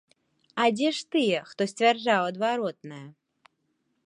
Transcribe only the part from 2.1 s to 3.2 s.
адваротнае?